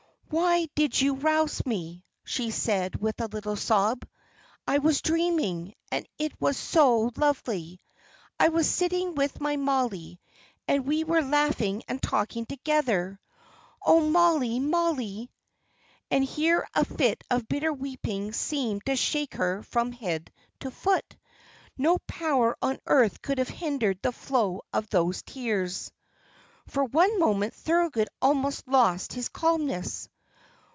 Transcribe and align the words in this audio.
"Why 0.33 0.67
did 0.75 1.01
you 1.01 1.15
rouse 1.15 1.65
me?" 1.65 2.05
she 2.23 2.51
said, 2.51 2.95
with 2.95 3.19
a 3.19 3.25
little 3.27 3.57
sob. 3.57 4.07
"I 4.65 4.77
was 4.77 5.01
dreaming, 5.01 5.73
and 5.91 6.07
it 6.17 6.31
was 6.39 6.55
so 6.55 7.11
lovely. 7.17 7.81
I 8.39 8.47
was 8.47 8.73
sitting 8.73 9.13
with 9.15 9.41
my 9.41 9.57
Mollie, 9.57 10.21
and 10.69 10.85
we 10.85 11.03
were 11.03 11.21
laughing 11.21 11.83
and 11.89 12.01
talking 12.01 12.45
together. 12.45 13.19
Oh, 13.85 14.09
Mollie, 14.09 14.61
Mollie!" 14.61 15.29
And 16.09 16.23
here 16.23 16.65
a 16.73 16.85
fit 16.85 17.25
of 17.29 17.49
bitter 17.49 17.73
weeping 17.73 18.31
seemed 18.31 18.85
to 18.85 18.95
shake 18.95 19.33
her 19.33 19.63
from 19.63 19.91
head 19.91 20.31
to 20.61 20.71
foot. 20.71 21.17
No 21.77 21.97
power 22.07 22.55
on 22.61 22.79
earth 22.87 23.21
could 23.21 23.37
have 23.37 23.49
hindered 23.49 23.99
the 24.01 24.13
flow 24.13 24.61
of 24.71 24.87
those 24.89 25.23
tears. 25.23 25.91
For 26.67 26.85
one 26.85 27.19
moment 27.19 27.53
Thorold 27.53 28.07
almost 28.21 28.65
lost 28.65 29.11
his 29.11 29.27
calmness. 29.27 30.07